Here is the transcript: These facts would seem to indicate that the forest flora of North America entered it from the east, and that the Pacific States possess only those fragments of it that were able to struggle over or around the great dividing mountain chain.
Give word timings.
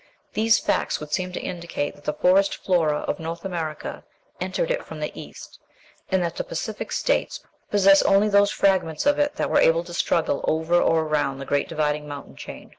These 0.33 0.57
facts 0.57 0.99
would 0.99 1.11
seem 1.13 1.31
to 1.33 1.39
indicate 1.39 1.93
that 1.93 2.05
the 2.05 2.13
forest 2.13 2.55
flora 2.55 3.01
of 3.01 3.19
North 3.19 3.45
America 3.45 4.03
entered 4.39 4.71
it 4.71 4.83
from 4.83 4.99
the 4.99 5.11
east, 5.13 5.59
and 6.09 6.23
that 6.23 6.37
the 6.37 6.43
Pacific 6.43 6.91
States 6.91 7.43
possess 7.69 8.01
only 8.01 8.27
those 8.27 8.49
fragments 8.49 9.05
of 9.05 9.19
it 9.19 9.35
that 9.35 9.51
were 9.51 9.59
able 9.59 9.83
to 9.83 9.93
struggle 9.93 10.43
over 10.47 10.81
or 10.81 11.01
around 11.03 11.37
the 11.37 11.45
great 11.45 11.69
dividing 11.69 12.07
mountain 12.07 12.35
chain. 12.35 12.69